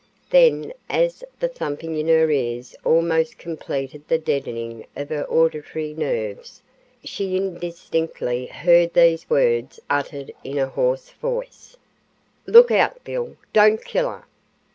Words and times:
Then 0.31 0.73
as 0.89 1.23
the 1.39 1.47
thumping 1.47 1.95
in 1.95 2.07
her 2.07 2.31
ears 2.31 2.75
almost 2.83 3.37
completed 3.37 4.01
the 4.07 4.17
deadening 4.17 4.87
of 4.95 5.09
her 5.09 5.25
auditory 5.29 5.93
nerves, 5.93 6.63
she 7.03 7.37
indistinctly 7.37 8.47
heard 8.47 8.95
these 8.95 9.29
words 9.29 9.79
uttered 9.91 10.33
in 10.43 10.57
a 10.57 10.65
hoarse 10.65 11.11
voice: 11.11 11.77
"Look 12.47 12.71
out, 12.71 13.03
Bill; 13.03 13.37
don't 13.53 13.85
kill 13.85 14.09
her." 14.09 14.23